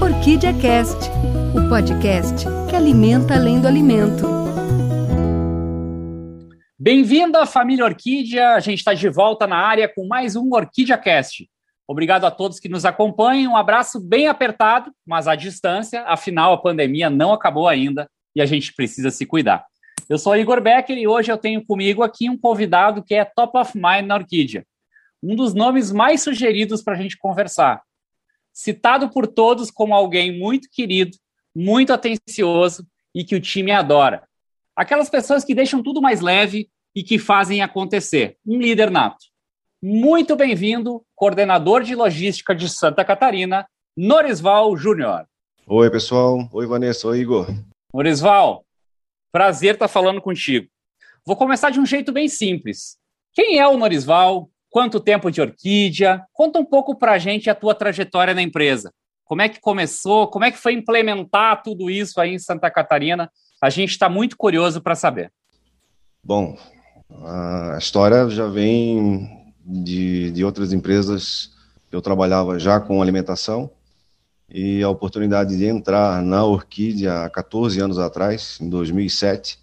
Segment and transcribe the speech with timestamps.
[0.00, 1.08] Orquídea Cast,
[1.56, 4.26] o podcast que alimenta além do alimento.
[6.78, 8.50] Bem-vindo à família Orquídea.
[8.50, 11.48] A gente está de volta na área com mais um Orquídea Cast.
[11.88, 13.52] Obrigado a todos que nos acompanham.
[13.52, 16.02] Um abraço bem apertado, mas à distância.
[16.02, 19.64] Afinal, a pandemia não acabou ainda e a gente precisa se cuidar.
[20.10, 23.58] Eu sou Igor Becker e hoje eu tenho comigo aqui um convidado que é top
[23.58, 24.64] of mind na Orquídea.
[25.22, 27.80] Um dos nomes mais sugeridos para a gente conversar
[28.56, 31.14] citado por todos como alguém muito querido,
[31.54, 34.26] muito atencioso e que o time adora.
[34.74, 38.38] Aquelas pessoas que deixam tudo mais leve e que fazem acontecer.
[38.46, 39.26] Um líder nato.
[39.82, 45.26] Muito bem-vindo, coordenador de logística de Santa Catarina, Norisval Júnior.
[45.66, 46.48] Oi, pessoal.
[46.50, 47.08] Oi, Vanessa.
[47.08, 47.48] Oi, Igor.
[47.92, 48.64] Norisval,
[49.30, 50.66] prazer estar falando contigo.
[51.26, 52.96] Vou começar de um jeito bem simples.
[53.34, 54.48] Quem é o Norisval?
[54.76, 56.22] Quanto tempo de orquídea?
[56.34, 58.92] Conta um pouco para a gente a tua trajetória na empresa.
[59.24, 60.28] Como é que começou?
[60.28, 63.30] Como é que foi implementar tudo isso aí em Santa Catarina?
[63.58, 65.32] A gente está muito curioso para saber.
[66.22, 66.58] Bom,
[67.24, 71.54] a história já vem de, de outras empresas.
[71.90, 73.70] Eu trabalhava já com alimentação
[74.46, 79.58] e a oportunidade de entrar na Orquídea há 14 anos atrás, em 2007,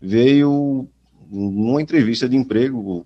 [0.00, 0.88] veio
[1.28, 3.04] numa entrevista de emprego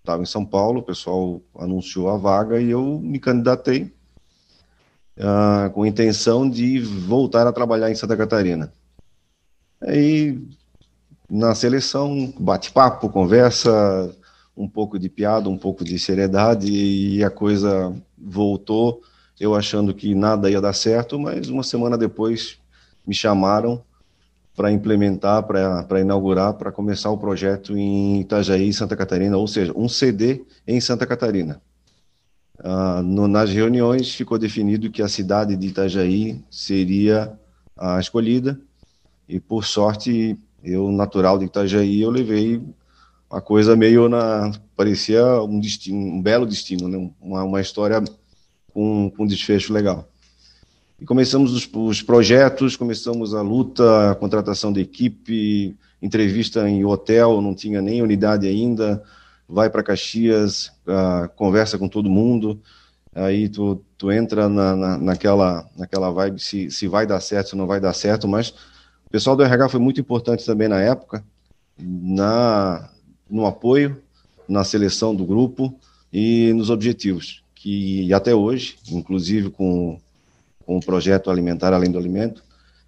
[0.00, 3.92] estava em São Paulo, o pessoal anunciou a vaga e eu me candidatei
[5.16, 8.72] uh, com a intenção de voltar a trabalhar em Santa Catarina.
[9.82, 10.38] Aí,
[11.30, 14.14] na seleção, bate-papo, conversa,
[14.56, 19.02] um pouco de piada, um pouco de seriedade e a coisa voltou,
[19.38, 22.58] eu achando que nada ia dar certo, mas uma semana depois
[23.06, 23.82] me chamaram
[24.60, 29.88] para implementar, para inaugurar, para começar o projeto em Itajaí, Santa Catarina, ou seja, um
[29.88, 31.62] CD em Santa Catarina.
[32.62, 37.32] Ah, no, nas reuniões ficou definido que a cidade de Itajaí seria
[37.74, 38.60] a escolhida
[39.26, 42.62] e por sorte eu natural de Itajaí eu levei
[43.30, 47.10] uma coisa meio na parecia um destino um belo destino né?
[47.18, 48.04] uma, uma história
[48.74, 50.06] com, com um desfecho legal
[51.00, 57.40] e começamos os, os, projetos, começamos a luta, a contratação de equipe, entrevista em hotel,
[57.40, 59.02] não tinha nem unidade ainda,
[59.48, 62.60] vai para Caxias, uh, conversa com todo mundo,
[63.14, 67.56] aí tu, tu entra na, na, naquela, naquela vibe se, se vai dar certo, se
[67.56, 68.50] não vai dar certo, mas
[69.06, 71.24] o pessoal do RH foi muito importante também na época,
[71.78, 72.90] na,
[73.28, 74.02] no apoio,
[74.46, 75.74] na seleção do grupo
[76.12, 79.98] e nos objetivos, que até hoje, inclusive com
[80.64, 82.42] com o projeto Alimentar Além do Alimento,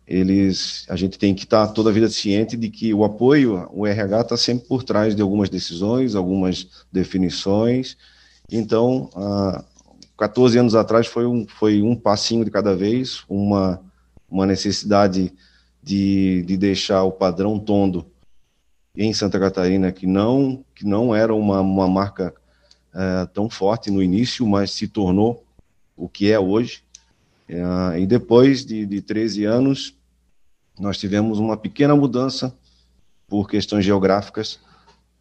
[0.07, 3.87] eles, a gente tem que estar toda a vida ciente de que o apoio, o
[3.87, 7.97] RH está sempre por trás de algumas decisões, algumas definições.
[8.51, 9.65] Então, há
[10.19, 13.81] 14 anos atrás foi um, foi um passinho de cada vez, uma,
[14.29, 15.33] uma necessidade
[15.83, 18.07] de, de deixar o padrão tondo
[18.97, 22.35] em Santa Catarina, que não, que não era uma, uma marca
[22.95, 25.45] é, tão forte no início, mas se tornou
[25.97, 26.83] o que é hoje.
[27.49, 29.95] É, e depois de, de 13 anos,
[30.79, 32.55] nós tivemos uma pequena mudança
[33.29, 34.59] por questões geográficas,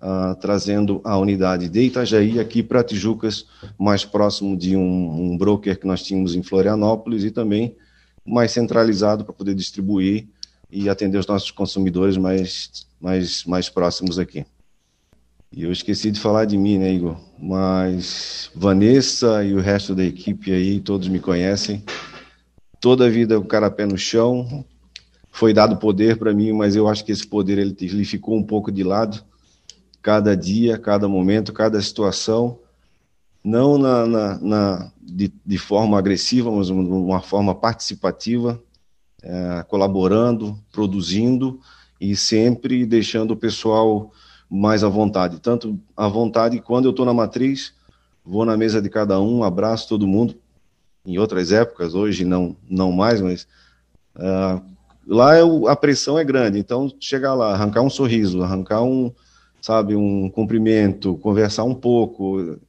[0.02, 3.46] uh, trazendo a unidade de Itajaí aqui para Tijucas,
[3.78, 7.76] mais próximo de um, um, broker que nós tínhamos em Florianópolis e também
[8.26, 10.28] mais centralizado para poder distribuir
[10.70, 14.46] e atender os nossos consumidores mais, mais, mais próximos aqui.
[15.52, 17.18] E eu esqueci de falar de mim, né, Igor?
[17.38, 21.84] Mas Vanessa e o resto da equipe aí, todos me conhecem
[22.81, 24.66] toda a vida o cara pé no chão.
[25.31, 28.44] Foi dado poder para mim, mas eu acho que esse poder ele, ele ficou um
[28.44, 29.24] pouco de lado.
[30.02, 32.58] Cada dia, cada momento, cada situação,
[33.44, 38.62] não na, na, na de, de, forma agressiva, mas uma forma participativa,
[39.22, 41.59] é, colaborando, produzindo
[42.00, 44.12] e sempre deixando o pessoal
[44.50, 45.40] mais à vontade.
[45.40, 47.74] Tanto à vontade quando eu estou na matriz,
[48.25, 50.36] vou na mesa de cada um, abraço todo mundo,
[51.06, 53.48] em outras épocas, hoje não, não mais, mas
[54.15, 54.62] uh,
[55.07, 59.12] lá é a pressão é grande, então chegar lá, arrancar um sorriso, arrancar um,
[59.62, 62.59] sabe, um cumprimento, conversar um pouco,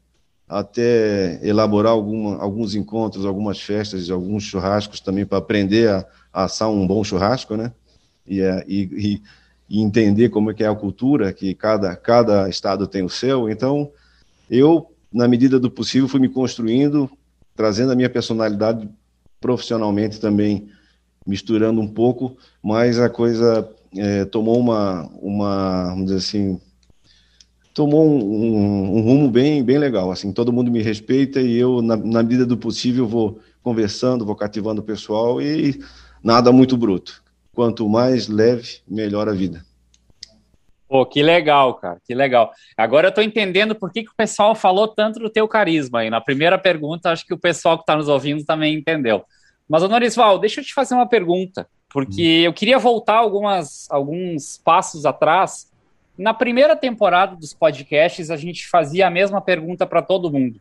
[0.49, 6.71] até elaborar alguma, alguns encontros, algumas festas, alguns churrascos também para aprender a, a, assar
[6.71, 7.73] um bom churrasco, né?
[8.27, 9.23] E, é, e,
[9.69, 13.49] e, entender como é que é a cultura, que cada, cada estado tem o seu.
[13.49, 13.91] Então,
[14.51, 17.11] eu, na medida do possível, fui me construindo
[17.55, 18.89] trazendo a minha personalidade
[19.41, 20.69] profissionalmente também,
[21.27, 26.61] misturando um pouco, mas a coisa é, tomou uma, uma, vamos dizer assim,
[27.75, 30.11] tomou um, um, um, rumo bem, bem legal.
[30.11, 34.37] Assim, todo mundo me respeita e eu, na, na medida do possível, vou conversando, vou
[34.37, 35.81] cativando o pessoal e
[36.23, 37.23] nada muito bruto.
[37.55, 39.65] Quanto mais leve, melhor a vida.
[40.93, 42.53] Pô, que legal, cara, que legal.
[42.77, 46.11] Agora eu estou entendendo por que, que o pessoal falou tanto do teu carisma aí.
[46.11, 49.25] Na primeira pergunta, acho que o pessoal que está nos ouvindo também entendeu.
[49.67, 52.45] Mas, Norisval, deixa eu te fazer uma pergunta, porque hum.
[52.45, 55.73] eu queria voltar algumas, alguns passos atrás.
[56.19, 60.61] Na primeira temporada dos podcasts, a gente fazia a mesma pergunta para todo mundo.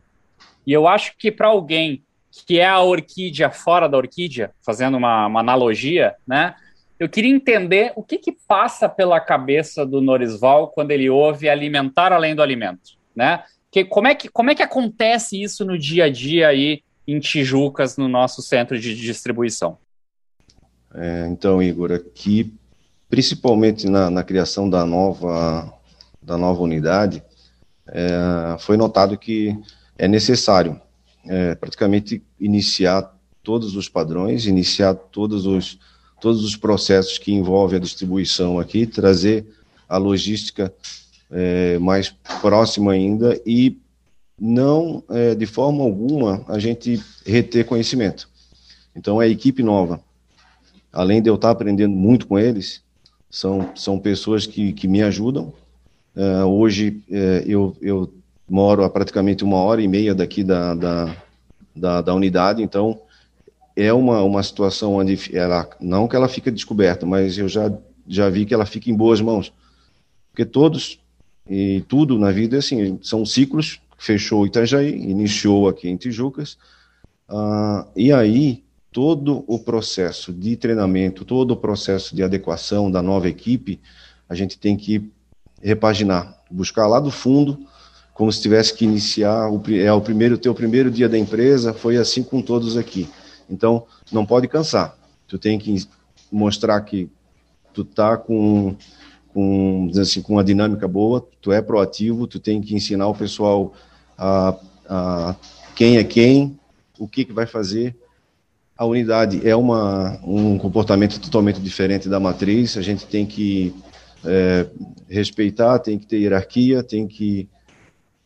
[0.66, 2.02] E eu acho que para alguém
[2.46, 6.54] que é a orquídea fora da orquídea, fazendo uma, uma analogia, né?
[7.02, 12.12] Eu queria entender o que, que passa pela cabeça do Norisval quando ele ouve alimentar
[12.12, 13.42] além do alimento, né?
[13.72, 17.18] Que, como, é que, como é que acontece isso no dia a dia aí em
[17.18, 19.78] Tijucas, no nosso centro de distribuição?
[20.94, 22.54] É, então, Igor, aqui,
[23.10, 25.74] principalmente na, na, criação da nova,
[26.22, 27.20] da nova unidade,
[27.88, 29.58] é, foi notado que
[29.98, 30.80] é necessário
[31.26, 33.12] é, praticamente iniciar
[33.42, 35.80] todos os padrões, iniciar todos os
[36.22, 39.44] todos os processos que envolvem a distribuição aqui, trazer
[39.88, 40.72] a logística
[41.28, 43.76] é, mais próxima ainda e
[44.40, 48.28] não, é, de forma alguma, a gente reter conhecimento.
[48.94, 50.00] Então, é equipe nova.
[50.92, 52.82] Além de eu estar aprendendo muito com eles,
[53.28, 55.52] são, são pessoas que, que me ajudam.
[56.14, 58.12] É, hoje, é, eu, eu
[58.48, 61.16] moro a praticamente uma hora e meia daqui da, da,
[61.74, 63.00] da, da unidade, então
[63.76, 67.72] é uma, uma situação onde ela, não que ela fica descoberta, mas eu já,
[68.06, 69.52] já vi que ela fica em boas mãos.
[70.30, 70.98] Porque todos
[71.48, 76.56] e tudo na vida é assim, são ciclos, fechou Itajaí, iniciou aqui em Tijucas,
[77.28, 83.28] uh, e aí todo o processo de treinamento, todo o processo de adequação da nova
[83.28, 83.80] equipe,
[84.28, 85.10] a gente tem que
[85.62, 87.58] repaginar, buscar lá do fundo,
[88.12, 91.96] como se tivesse que iniciar, o, é o primeiro, teu primeiro dia da empresa, foi
[91.96, 93.08] assim com todos aqui.
[93.52, 94.96] Então, não pode cansar.
[95.28, 95.86] Tu tem que
[96.30, 97.08] mostrar que
[97.72, 98.76] tu tá com
[99.32, 103.72] com, assim, com uma dinâmica boa, tu é proativo, tu tem que ensinar o pessoal
[104.16, 104.54] a,
[104.88, 105.36] a
[105.74, 106.58] quem é quem,
[106.98, 107.96] o que, que vai fazer.
[108.76, 113.74] A unidade é uma, um comportamento totalmente diferente da matriz, a gente tem que
[114.24, 114.66] é,
[115.08, 117.48] respeitar, tem que ter hierarquia, tem que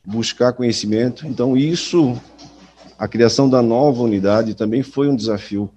[0.04, 1.26] buscar conhecimento.
[1.26, 2.20] Então, isso
[2.98, 5.70] a criação da nova unidade também foi um desafio,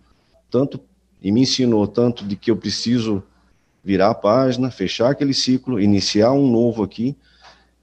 [0.50, 0.80] tanto
[1.22, 3.22] e me ensinou tanto de que eu preciso
[3.84, 7.16] virar a página, fechar aquele ciclo, iniciar um novo aqui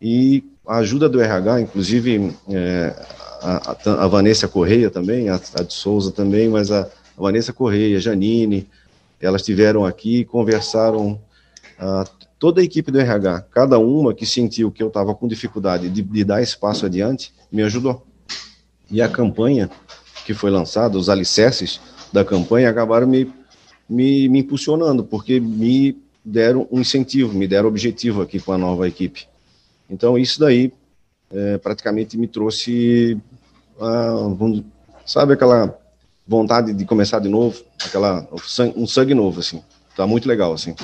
[0.01, 2.95] e a ajuda do RH, inclusive é,
[3.43, 7.99] a, a, a, Vanessa Correia também, a, a, de Souza também, mas a, Vanessa Correia,
[7.99, 8.69] Janine,
[9.21, 11.19] elas estiveram aqui, conversaram,
[12.39, 16.03] toda a equipe do RH, cada uma que sentiu que eu estava com dificuldade de,
[16.03, 18.07] de dar espaço adiante, me ajudou.
[18.91, 19.71] E a campanha
[20.25, 21.81] que foi lançada, os alicerces
[22.13, 23.33] da campanha, acabaram me,
[23.89, 28.89] me, me impulsionando, porque me deram um incentivo, me deram objetivo aqui com a nova
[28.89, 29.29] equipe.
[29.89, 30.73] Então, isso daí
[31.31, 33.17] é, praticamente me trouxe,
[35.07, 35.79] sabe, aquela
[36.27, 38.27] vontade de começar de novo, aquela
[38.75, 39.63] um sangue novo, assim.
[39.97, 40.75] Tá muito legal, assim.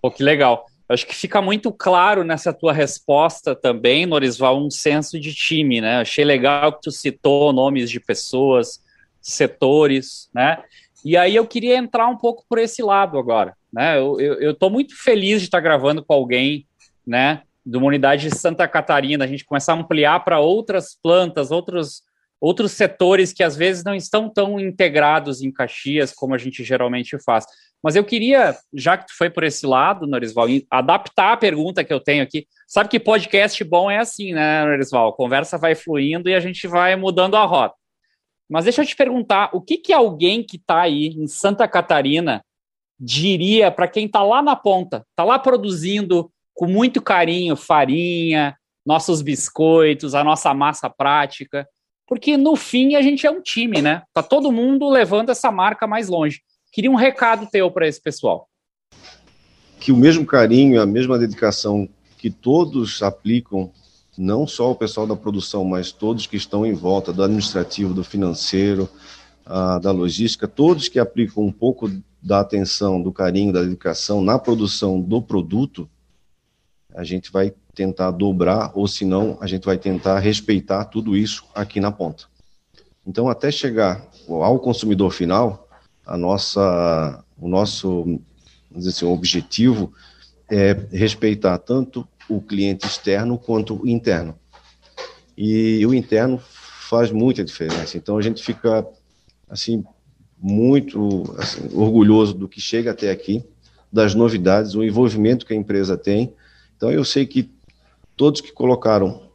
[0.00, 0.66] Pô, que legal.
[0.90, 5.98] Acho que fica muito claro nessa tua resposta também, Norisval, um senso de time, né?
[5.98, 8.82] Achei legal que tu citou nomes de pessoas,
[9.20, 10.60] setores, né?
[11.04, 13.98] E aí eu queria entrar um pouco por esse lado agora, né?
[13.98, 16.66] Eu estou muito feliz de estar gravando com alguém,
[17.06, 17.42] né?
[17.64, 22.02] De uma unidade de Santa Catarina, a gente começar a ampliar para outras plantas, outros,
[22.40, 27.16] outros setores que às vezes não estão tão integrados em Caxias como a gente geralmente
[27.22, 27.46] faz.
[27.82, 31.92] Mas eu queria, já que tu foi por esse lado, Norisval, adaptar a pergunta que
[31.92, 32.46] eu tenho aqui.
[32.66, 35.14] Sabe que podcast bom é assim, né, Norisval?
[35.14, 37.74] Conversa vai fluindo e a gente vai mudando a rota.
[38.48, 42.44] Mas deixa eu te perguntar, o que, que alguém que está aí em Santa Catarina
[42.98, 49.22] diria para quem está lá na ponta, está lá produzindo com muito carinho farinha, nossos
[49.22, 51.66] biscoitos, a nossa massa prática?
[52.06, 54.02] Porque no fim a gente é um time, né?
[54.12, 56.42] Tá todo mundo levando essa marca mais longe.
[56.72, 58.48] Queria um recado teu para esse pessoal.
[59.80, 63.72] Que o mesmo carinho, a mesma dedicação que todos aplicam,
[64.16, 68.04] não só o pessoal da produção, mas todos que estão em volta, do administrativo, do
[68.04, 68.88] financeiro,
[69.82, 71.90] da logística, todos que aplicam um pouco
[72.22, 75.88] da atenção, do carinho, da dedicação na produção do produto,
[76.94, 81.46] a gente vai tentar dobrar, ou se não, a gente vai tentar respeitar tudo isso
[81.54, 82.24] aqui na ponta.
[83.06, 85.66] Então, até chegar ao consumidor final,
[86.10, 88.20] a nossa, o nosso
[88.76, 89.92] assim, objetivo
[90.50, 94.36] é respeitar tanto o cliente externo quanto o interno.
[95.38, 96.40] E o interno
[96.88, 97.96] faz muita diferença.
[97.96, 98.84] Então a gente fica
[99.48, 99.84] assim,
[100.36, 103.44] muito assim, orgulhoso do que chega até aqui,
[103.92, 106.34] das novidades, o envolvimento que a empresa tem.
[106.76, 107.50] Então, eu sei que
[108.16, 109.30] todos que colocaram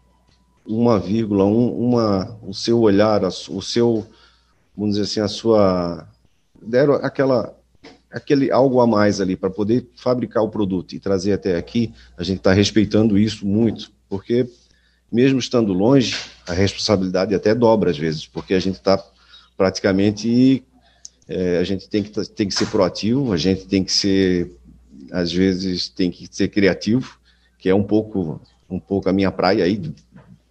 [0.66, 4.06] uma vírgula, um, uma, o seu olhar, o seu,
[4.76, 6.08] vamos dizer assim, a sua,
[6.66, 7.56] deram aquela,
[8.12, 12.24] aquele algo a mais ali para poder fabricar o produto e trazer até aqui, a
[12.24, 14.48] gente está respeitando isso muito, porque
[15.12, 16.16] mesmo estando longe,
[16.48, 19.02] a responsabilidade até dobra às vezes, porque a gente está
[19.56, 20.64] praticamente,
[21.28, 24.52] é, a gente tem que, tem que ser proativo, a gente tem que ser,
[25.12, 27.18] às vezes, tem que ser criativo,
[27.58, 29.82] que é um pouco, um pouco a minha praia aí,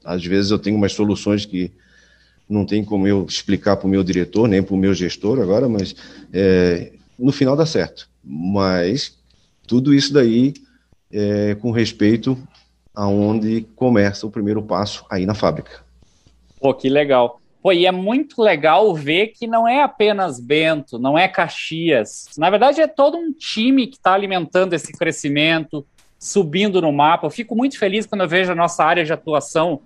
[0.04, 1.72] às vezes eu tenho umas soluções que
[2.48, 5.68] não tem como eu explicar para o meu diretor, nem para o meu gestor agora,
[5.68, 5.94] mas
[6.32, 8.08] é, no final dá certo.
[8.22, 9.18] Mas
[9.66, 10.54] tudo isso daí
[11.12, 12.36] é, com respeito
[12.94, 15.82] aonde começa o primeiro passo aí na fábrica.
[16.60, 17.40] Pô, que legal.
[17.62, 22.26] Pô, e é muito legal ver que não é apenas Bento, não é Caxias.
[22.36, 25.84] Na verdade, é todo um time que está alimentando esse crescimento,
[26.18, 27.26] subindo no mapa.
[27.26, 29.80] Eu fico muito feliz quando eu vejo a nossa área de atuação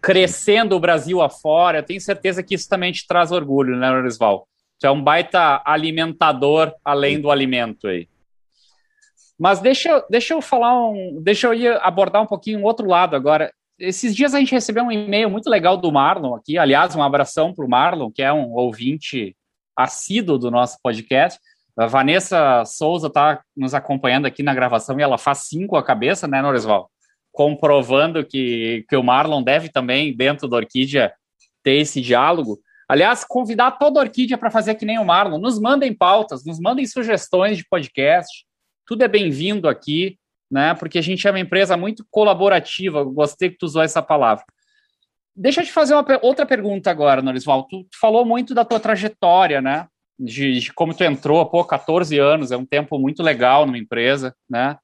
[0.00, 1.78] crescendo o Brasil afora.
[1.78, 4.46] Eu tenho certeza que isso também te traz orgulho, né, Lorisval?
[4.78, 8.08] Tu é um baita alimentador além do alimento aí.
[9.38, 11.20] Mas deixa, deixa eu falar um.
[11.22, 13.52] Deixa eu ir abordar um pouquinho um outro lado agora.
[13.78, 16.58] Esses dias a gente recebeu um e-mail muito legal do Marlon aqui.
[16.58, 19.34] Aliás, um abração para o Marlon, que é um ouvinte
[19.74, 21.40] assíduo do nosso podcast.
[21.78, 26.28] A Vanessa Souza está nos acompanhando aqui na gravação e ela faz cinco a cabeça,
[26.28, 26.90] né, Noresval?
[27.32, 31.12] Comprovando que, que o Marlon deve também, dentro da Orquídea,
[31.62, 32.58] ter esse diálogo.
[32.88, 35.38] Aliás, convidar toda a Orquídea para fazer que nem o Marlon.
[35.38, 38.44] Nos mandem pautas, nos mandem sugestões de podcast.
[38.86, 40.18] Tudo é bem-vindo aqui,
[40.50, 40.74] né?
[40.74, 43.04] Porque a gente é uma empresa muito colaborativa.
[43.04, 44.44] Gostei que tu usou essa palavra.
[45.36, 47.62] Deixa eu te fazer uma outra pergunta agora, Norisval.
[47.68, 49.86] Tu, tu falou muito da tua trajetória, né?
[50.18, 54.34] De, de, como tu entrou, pô, 14 anos, é um tempo muito legal numa empresa,
[54.50, 54.76] né?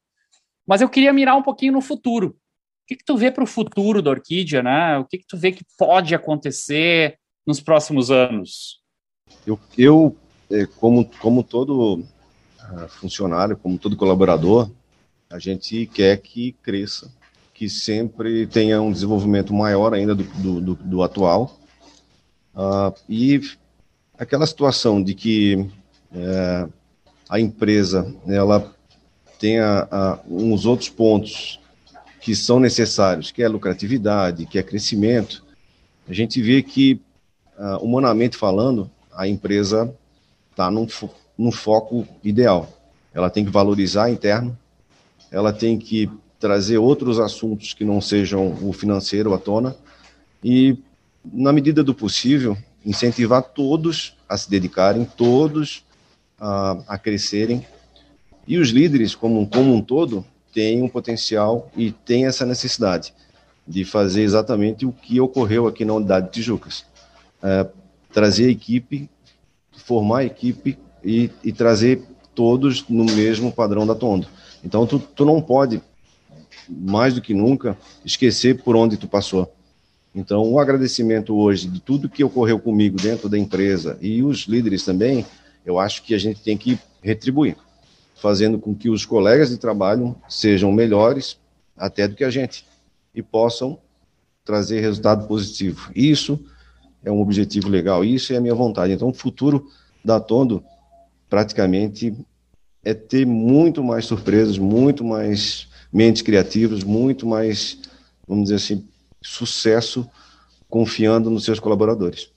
[0.66, 2.28] Mas eu queria mirar um pouquinho no futuro.
[2.28, 4.98] O que, que tu vê para o futuro da Orquídea, né?
[4.98, 8.80] O que, que tu vê que pode acontecer nos próximos anos?
[9.46, 10.16] Eu, eu
[10.50, 12.04] é, como, como todo
[12.60, 14.70] ah, funcionário, como todo colaborador,
[15.30, 17.12] a gente quer que cresça,
[17.52, 21.58] que sempre tenha um desenvolvimento maior ainda do, do, do, atual.
[22.54, 23.40] Uh, e
[24.18, 25.68] aquela situação de que
[26.12, 26.68] é,
[27.28, 28.74] a empresa ela
[29.38, 31.60] tem a, a, uns outros pontos
[32.20, 35.44] que são necessários, que é lucratividade, que é crescimento,
[36.08, 37.00] a gente vê que,
[37.58, 39.94] uh, humanamente falando, a empresa
[40.50, 42.68] está num, fo num foco ideal.
[43.12, 44.56] Ela tem que valorizar interno,
[45.30, 49.76] ela tem que trazer outros assuntos que não sejam o financeiro à tona
[50.42, 50.78] e,
[51.24, 55.84] na medida do possível, incentivar todos a se dedicarem, todos
[56.40, 57.66] a, a crescerem
[58.46, 63.12] e os líderes, como, como um todo, têm um potencial e têm essa necessidade
[63.66, 66.84] de fazer exatamente o que ocorreu aqui na unidade de Tijucas.
[67.42, 67.66] É,
[68.12, 69.10] trazer a equipe,
[69.72, 72.02] formar a equipe e, e, trazer
[72.34, 74.28] todos no mesmo padrão da Tondo.
[74.64, 75.82] Então, tu, tu não pode,
[76.68, 79.52] mais do que nunca, esquecer por onde tu passou.
[80.14, 84.84] Então, o agradecimento hoje de tudo que ocorreu comigo dentro da empresa e os líderes
[84.84, 85.26] também,
[85.64, 87.56] eu acho que a gente tem que retribuir
[88.16, 91.38] fazendo com que os colegas de trabalho sejam melhores
[91.76, 92.66] até do que a gente
[93.14, 93.78] e possam
[94.44, 95.90] trazer resultado positivo.
[95.94, 96.38] Isso
[97.04, 98.92] é um objetivo legal, isso é a minha vontade.
[98.92, 99.68] Então, o futuro
[100.04, 100.64] da Tondo
[101.28, 102.14] praticamente
[102.84, 107.78] é ter muito mais surpresas, muito mais mentes criativas, muito mais,
[108.26, 108.88] vamos dizer assim,
[109.22, 110.08] sucesso
[110.68, 112.30] confiando nos seus colaboradores.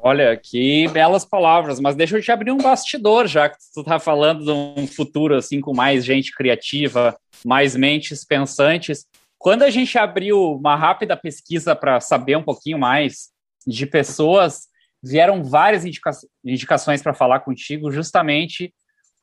[0.00, 3.98] Olha, que belas palavras, mas deixa eu te abrir um bastidor, já que tu está
[3.98, 9.06] falando de um futuro assim com mais gente criativa, mais mentes pensantes.
[9.36, 13.30] Quando a gente abriu uma rápida pesquisa para saber um pouquinho mais
[13.66, 14.68] de pessoas,
[15.02, 16.10] vieram várias indica
[16.44, 18.72] indicações para falar contigo, justamente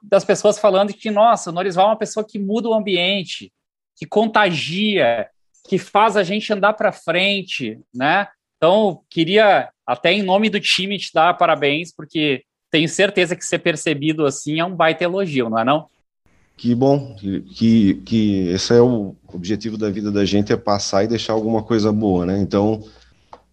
[0.04, 3.52] das pessoas falando que, nossa, o Norisval é uma pessoa que muda o ambiente,
[3.96, 5.28] que contagia,
[5.68, 8.28] que faz a gente andar para frente, né?
[8.66, 12.42] Então, queria, até em nome do time, te dar parabéns, porque
[12.72, 15.86] tenho certeza que ser percebido assim é um baita elogio, não é não?
[16.58, 21.08] Que bom, que, que esse é o objetivo da vida da gente, é passar e
[21.08, 22.40] deixar alguma coisa boa, né?
[22.40, 22.84] Então,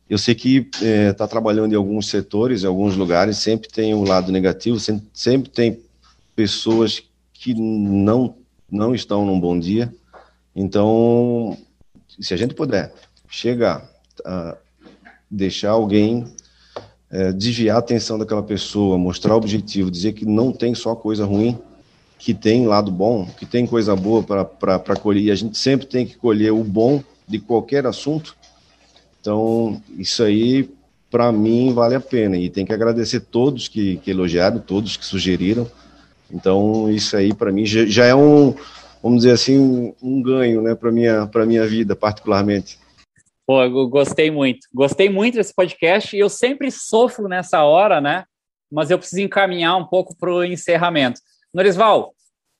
[0.09, 3.93] eu sei que está é, tá trabalhando em alguns setores, em alguns lugares, sempre tem
[3.93, 5.79] o um lado negativo, sempre, sempre tem
[6.35, 7.03] pessoas
[7.35, 8.39] que não,
[8.71, 9.95] não estão num bom dia.
[10.57, 11.55] Então,
[12.19, 12.95] se a gente puder
[13.29, 13.87] chegar,
[14.21, 14.57] uh,
[15.33, 16.27] deixar alguém
[17.11, 21.25] é, desviar a atenção daquela pessoa, mostrar o objetivo, dizer que não tem só coisa
[21.25, 21.59] ruim,
[22.19, 25.25] que tem lado bom, que tem coisa boa para colher.
[25.25, 28.37] E a gente sempre tem que colher o bom de qualquer assunto.
[29.21, 30.71] Então, isso aí,
[31.11, 32.37] para mim, vale a pena.
[32.37, 35.69] E tem que agradecer todos que, que elogiaram, todos que sugeriram.
[36.31, 38.55] Então, isso aí, para mim, já, já, é um,
[39.03, 42.79] vamos dizer assim, um, ganho né, para minha, a minha vida, particularmente.
[43.53, 44.67] Pô, eu gostei muito.
[44.73, 48.25] Gostei muito desse podcast e eu sempre sofro nessa hora, né?
[48.71, 51.21] Mas eu preciso encaminhar um pouco para o encerramento.
[51.53, 52.15] Norisval,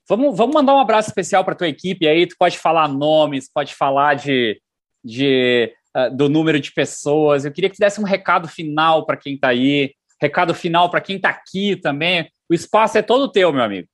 [0.07, 2.27] vamos, vamos mandar um abraço especial para tua equipe aí.
[2.27, 4.61] Tu pode falar nomes, pode falar de,
[5.03, 7.47] de uh, do número de pessoas.
[7.47, 11.01] Eu queria que tu desse um recado final para quem está aí, recado final para
[11.01, 12.31] quem está aqui também.
[12.51, 13.89] O espaço é todo teu, meu amigo.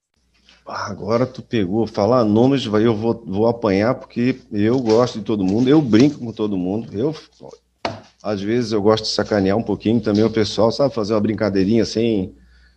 [0.70, 5.42] Ah, agora tu pegou, falar nomes, eu vou, vou apanhar porque eu gosto de todo
[5.42, 6.88] mundo, eu brinco com todo mundo.
[6.92, 7.14] Eu,
[8.22, 11.86] às vezes eu gosto de sacanear um pouquinho também o pessoal, sabe, fazer uma brincadeirinha
[11.86, 12.34] sem,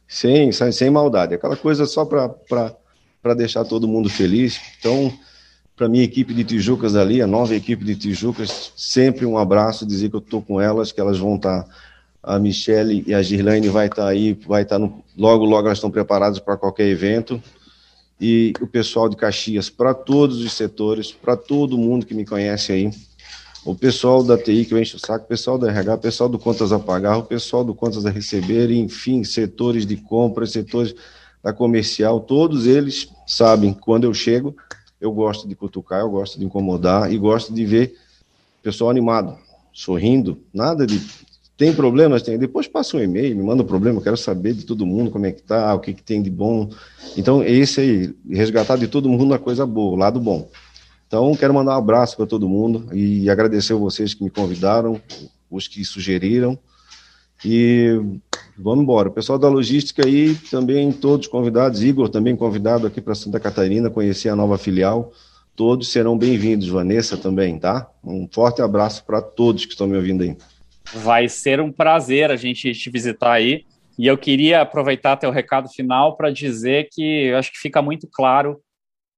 [0.07, 4.57] sem, sem maldade, aquela coisa só para deixar todo mundo feliz.
[4.79, 5.11] Então,
[5.75, 10.09] para minha equipe de Tijucas ali, a nova equipe de Tijucas, sempre um abraço, dizer
[10.09, 11.63] que eu estou com elas, que elas vão estar.
[11.63, 11.69] Tá,
[12.23, 15.79] a Michelle e a Girlane vai estar tá aí, vai estar tá logo, logo elas
[15.79, 17.41] estão preparadas para qualquer evento.
[18.21, 22.71] E o pessoal de Caxias, para todos os setores, para todo mundo que me conhece
[22.71, 22.91] aí,
[23.65, 26.37] o pessoal da TI que enche o saco, o pessoal da RH, o pessoal do
[26.37, 30.93] Contas a Pagar, o pessoal do Contas a Receber, enfim, setores de compra, setores
[31.43, 34.55] da comercial, todos eles sabem, quando eu chego,
[34.99, 37.95] eu gosto de cutucar, eu gosto de incomodar e gosto de ver
[38.59, 39.35] o pessoal animado,
[39.73, 41.01] sorrindo, nada de
[41.61, 42.23] tem problemas?
[42.23, 42.39] Tem.
[42.39, 45.31] Depois passa um e-mail, me manda um problema, quero saber de todo mundo como é
[45.31, 46.67] que tá, o que, que tem de bom.
[47.15, 50.49] Então, esse aí, resgatar de todo mundo uma coisa boa, o lado bom.
[51.05, 54.99] Então, quero mandar um abraço para todo mundo e agradecer vocês que me convidaram,
[55.51, 56.57] os que sugeriram.
[57.45, 58.01] E
[58.57, 59.09] vamos embora.
[59.09, 63.87] O pessoal da logística aí, também todos convidados, Igor também convidado aqui para Santa Catarina,
[63.87, 65.13] conhecer a nova filial.
[65.55, 67.87] Todos serão bem-vindos, Vanessa também, tá?
[68.03, 70.35] Um forte abraço para todos que estão me ouvindo aí.
[70.93, 73.65] Vai ser um prazer a gente te visitar aí.
[73.97, 78.07] E eu queria aproveitar teu recado final para dizer que eu acho que fica muito
[78.07, 78.61] claro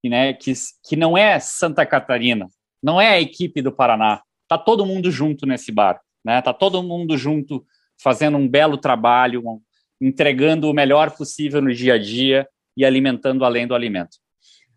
[0.10, 0.52] né, que,
[0.84, 2.48] que não é Santa Catarina,
[2.82, 4.22] não é a equipe do Paraná.
[4.48, 6.42] Tá todo mundo junto nesse bar, né?
[6.42, 7.66] Tá todo mundo junto
[8.02, 9.62] fazendo um belo trabalho, um,
[10.02, 14.18] entregando o melhor possível no dia a dia e alimentando além do alimento.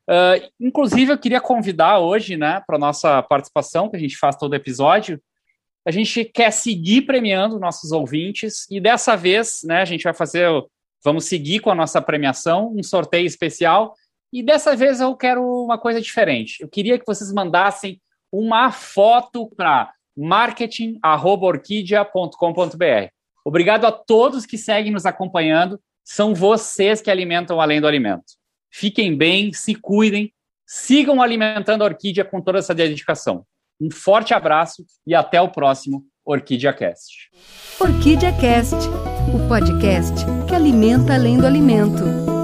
[0.08, 4.54] Uh, inclusive, eu queria convidar hoje, né, para nossa participação, que a gente faz todo
[4.54, 5.20] episódio,
[5.86, 10.48] a gente quer seguir premiando nossos ouvintes e dessa vez, né, a gente vai fazer,
[11.04, 13.94] vamos seguir com a nossa premiação, um sorteio especial
[14.32, 16.60] e dessa vez eu quero uma coisa diferente.
[16.60, 18.00] Eu queria que vocês mandassem
[18.32, 23.08] uma foto para marketing@orquidia.com.br.
[23.44, 25.80] Obrigado a todos que seguem nos acompanhando.
[26.04, 28.24] São vocês que alimentam além do alimento.
[28.72, 30.34] Fiquem bem, se cuidem,
[30.66, 33.46] sigam alimentando a orquídea com toda essa dedicação.
[33.80, 37.30] Um forte abraço e até o próximo Orquídea Cast.
[37.78, 38.76] Orquídea Cast,
[39.34, 40.14] o podcast
[40.48, 42.35] que alimenta além do alimento.